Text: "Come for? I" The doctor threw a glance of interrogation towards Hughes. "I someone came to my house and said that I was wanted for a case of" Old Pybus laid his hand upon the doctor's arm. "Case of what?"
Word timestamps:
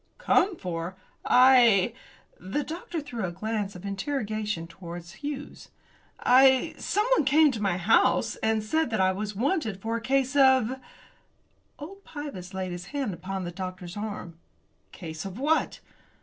"Come 0.17 0.55
for? 0.57 0.95
I" 1.23 1.93
The 2.53 2.63
doctor 2.63 3.01
threw 3.01 3.23
a 3.23 3.31
glance 3.31 3.75
of 3.75 3.85
interrogation 3.85 4.65
towards 4.65 5.11
Hughes. 5.21 5.69
"I 6.19 6.73
someone 6.79 7.23
came 7.23 7.51
to 7.51 7.61
my 7.61 7.77
house 7.77 8.35
and 8.37 8.63
said 8.63 8.89
that 8.89 8.99
I 8.99 9.11
was 9.11 9.35
wanted 9.35 9.79
for 9.79 9.95
a 9.97 10.01
case 10.01 10.35
of" 10.35 10.79
Old 11.77 12.03
Pybus 12.03 12.51
laid 12.55 12.71
his 12.71 12.87
hand 12.87 13.13
upon 13.13 13.43
the 13.43 13.51
doctor's 13.51 13.95
arm. 13.95 14.39
"Case 14.91 15.23
of 15.23 15.37
what?" 15.37 15.81